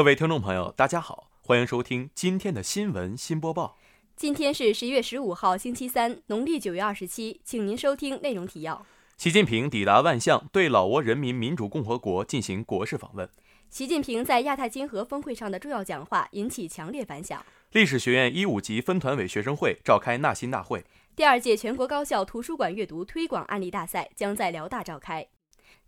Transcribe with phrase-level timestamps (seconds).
[0.00, 3.76] 各位听众朋友，大家好，欢迎收听今天的新闻新播报。
[4.16, 8.86] 今天是十一月十五号，星期三，农历九月二十七，请您收听内容提要。
[9.18, 13.28] 习近平抵达万象，对老挝人民民主共和国进行国事访问。
[13.68, 17.44] 习近平在亚太经合峰会上的重要讲话引起强烈反响。
[17.72, 20.82] 历史学院一五级分团委学生会召开纳新大会。
[21.14, 25.26] 第二届全国高校图书馆阅读推广案例大赛将在辽大召开。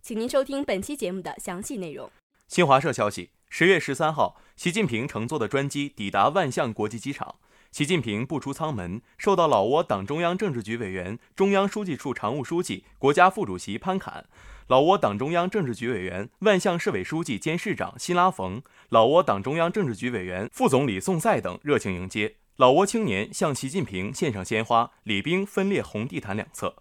[0.03, 2.11] 请您收听本期节目的详细内容。
[2.47, 7.35] 新华社消息，十月十三号，习近平乘坐的专机抵达万象国际机场。
[7.71, 14.25] 习近平不出舱门，受到老挝党中央政治局委员、中央书记处常务书记、国家副主席潘侃，
[14.65, 22.37] 老挝党中央政治局委员、万象市委书记兼市长辛拉冯，老挝党中央政治局委员、副总理宋赛等热情迎接。
[22.55, 26.75] 老挝青年向习近平献上鲜花，礼兵分列红地毯两侧。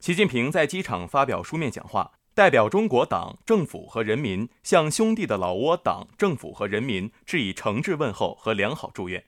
[0.00, 2.10] 习近平在机场发表书面讲话。
[2.36, 9.24] 代表中国党政府和人民向兄弟的老挝党政府和人民致以诚挚问候和良好祝愿。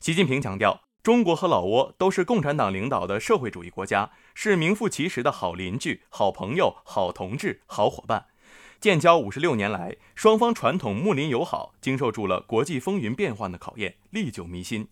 [0.00, 8.26] 习近平强调，中国和老挝都是共产党领导的社会主义国家，是名副其实的好邻居、好朋友、好同志、好伙伴。
[8.80, 14.88] 建交五十六年来，双方传统睦邻友好经受住了国际风云变幻的考验，历久弥新。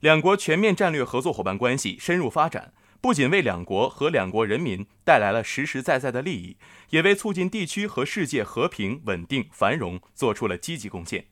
[0.00, 2.72] 两国全面战略合作伙伴关系深入发展。
[3.00, 6.56] 不仅为两国和两国人民带来了实实在在的利益，
[6.90, 11.24] 也为促进地区和世界和平、稳定、繁荣做出了积极贡献。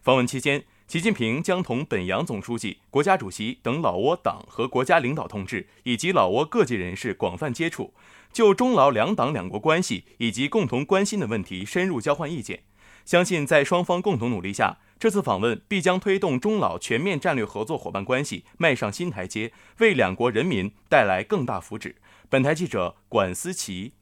[0.00, 7.92] 访问期间，习近平将同本洋总书记、国家主席等老挝党和国家领导同志以及老挝各界人士广泛接触，
[8.32, 12.60] 就中老两党两国关系以及共同关心的问题深入交换意见。
[13.04, 21.94] 相信在双方共同努力下，这次访问必将推动中老全面战略合作伙伴关系迈上新台阶，为两国人民带来更大福祉。
[22.28, 23.92] 本台记者管思琪。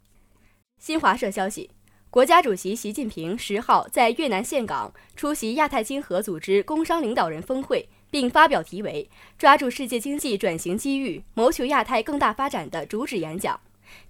[0.78, 1.70] 新华社消息，
[2.08, 13.60] 国家主席习近平十号在越南岘港出席亚太经合组织工商领导人峰会，并发表题为“抓住世界经济转型机遇，谋求亚太更大发展”的主旨演讲。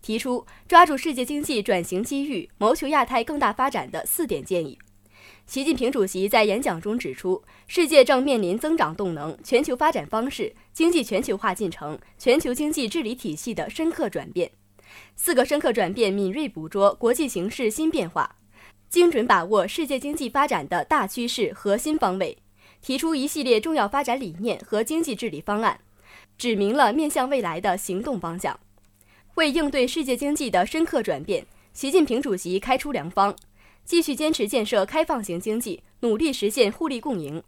[0.01, 4.79] 提出抓住世界经济转型机遇，谋求亚太更大发展的四点建议。
[5.47, 14.51] 习近平主席在演讲中指出，世界正面临增长动能、全球发展方式、经济全球化进程、全球经济治理体系的深刻转变。
[15.15, 18.37] 四个深刻转变敏锐捕捉国际形势新变化，
[18.89, 22.37] 精准把握世界经济发展的大趋势和新方位，
[22.81, 25.79] 提出一系列重要发展理念和经济治理方案，
[26.39, 28.59] 指明了面向未来的行动方向。
[29.35, 33.37] 为应对世界经济的深刻转变，习近平主席开出良方。
[33.87, 37.41] 继续坚持建设开放型经济，努力实现互利共赢；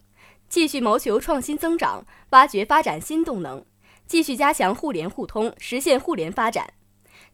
[0.49, 3.61] 继续谋求创新增长，挖掘发展新动能；
[4.07, 6.65] 继续加强互联互通，实现互联发展；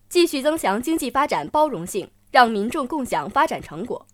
[0.08, 4.06] 继续增强经济发展包容性，让民众共享发展成果。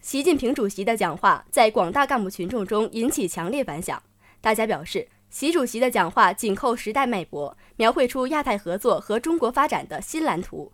[0.00, 4.02] 习近平主席的讲话在广大干部群众中引起强烈反响，
[4.40, 10.72] 大家表示，习主席的讲话紧扣时代脉搏，描绘出亚太合作和中国发展的新蓝图，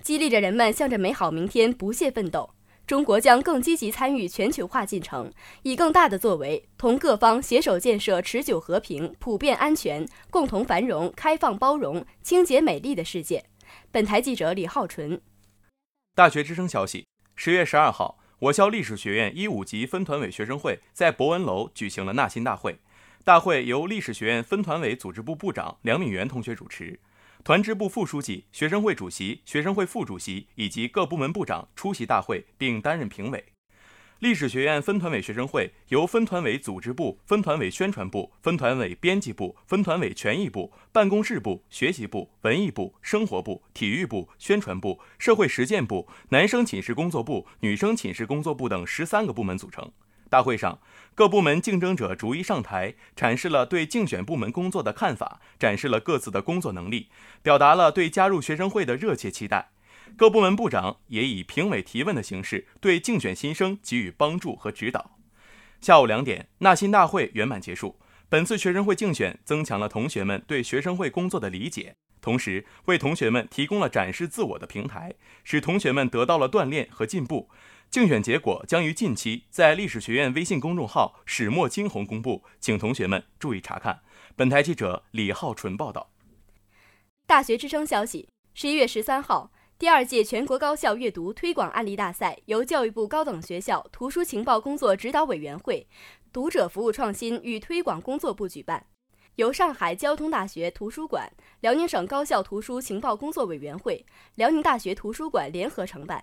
[0.00, 2.50] 激励着人们向着美好明天不懈奋斗。
[2.88, 5.30] 中国将更积极参与全球化进程，
[5.62, 13.44] 以更大的作为，同各方携手建设持久和平、普遍安全、共同繁荣、开放包容、清洁美丽的世界。
[13.90, 15.20] 本台记者李浩纯。
[16.14, 17.04] 大学之声消息：
[17.36, 22.78] 十月十二号，我校历史学院一五级分团委学生会在博文楼举行了纳新大会。
[23.22, 26.98] 大会由历史学院分团委组织部部长梁敏元同学主持。
[27.44, 33.42] 团支部副书记、学生会主席、学生会副主席以及各部门部长出席大会，并担任评委。
[34.18, 49.88] 历史学院分团委学生会由分团委组织部、分团委宣传部、分团委编辑部、分团委权益部、办公室部、学习部、文艺部、生活部、体育部、宣传部、社会实践部、男生寝室工作部、女生寝室工作部等十三个部门组成。
[50.28, 50.80] 大会上，
[51.14, 57.08] 各部门竞争者逐一上台，阐释了对竞选部门工作的看法，展示了各自的工作能力，
[57.42, 59.70] 表达了对加入学生会的热切期待。
[60.16, 65.18] 各部门部长也以评委提问的形式，对竞选新生给予帮助和指导。
[65.80, 67.98] 下午两点，纳新大会圆满结束。
[68.28, 75.14] 本次学生会竞选增强了同学们对学生会工作的理解，同时为同学们提供了展示自我的平台，
[75.44, 77.48] 使同学们得到了锻炼和进步。
[77.90, 84.02] 竞选结果将于近期在历史学院微信公众号“始末惊鸿”公布，请同学们注意查看。
[84.36, 86.10] 本台记者李浩纯报道。
[87.26, 95.88] 大学之声消息：十一月十三号，第二届全国高校阅读推广案例大赛由教育部高等学校图书情报工作指导委员会、
[96.30, 98.84] 读者服务创新与推广工作部举办，
[99.36, 104.04] 由上海交通大学图书馆、辽宁省高校图书情报工作委员会、
[104.34, 106.22] 辽宁大学图书馆联合承办。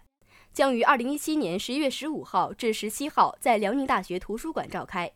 [0.55, 5.11] 将于二零一七年十一月十五号至十七号在辽宁大学图书馆召开。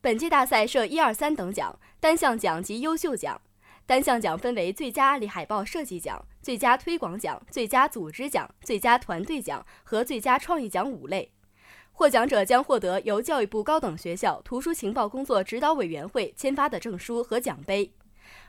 [0.00, 3.40] 本届大赛设一二三等奖，单项奖及优秀奖。
[3.86, 11.32] 单项奖分为最佳案例海报设计奖、最佳推广奖、最佳组织奖、最佳团队奖和最佳创意奖五类。
[11.90, 17.92] 获奖者将获得由教育部高等学校图书情报工作指导委员会签发的证书和奖杯。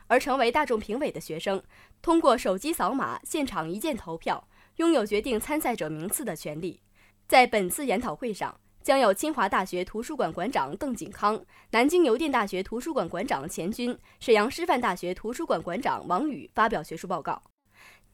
[0.06, 1.60] 而成为大众评委的学生，
[2.00, 6.80] 通过手机扫码、现场一键投票，拥有决定参赛者名次的权利。
[7.28, 17.42] 在本次研讨会上，将有清华大学图书馆馆长邓景康、南京邮电大学图书馆馆长钱军、沈阳师范大学图书馆馆长王宇发表学术报告。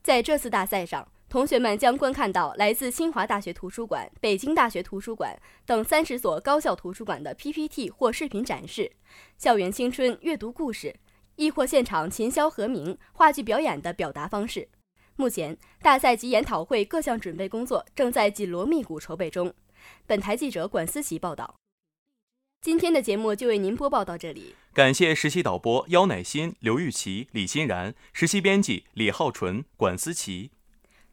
[0.03, 8.93] 在这次大赛上，同学们将观看到来自清华大学图书馆、北京大学图书馆等三十所高校图书馆的 PPT 或视频展示，
[9.39, 10.95] 校园青春阅读故事。
[11.37, 14.69] 亦或现场琴箫和鸣、话剧表演的表达方式。
[15.21, 19.53] 目前，大赛及研讨会各项准备工作正在紧锣密鼓筹备中。
[20.07, 21.57] 本台记者管思琪报道。
[22.63, 30.51] 今天的节目就为您播报到这里，感谢实习导播姚乃馨、刘玉琪、李欣然，实习编辑李浩纯、管思琪，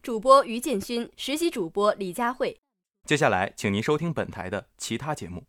[0.01, 2.57] 主播于建勋，实习主播李佳慧。
[3.05, 5.43] 接下来，请您收听本台的其他节目。